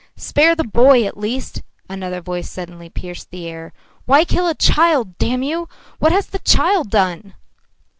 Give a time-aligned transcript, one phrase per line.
[0.17, 3.71] "Spare the boy at least!" another voice suddenly pierced the air.
[4.05, 5.69] "Why kill a child, damn you!
[5.99, 7.35] What has the child done?"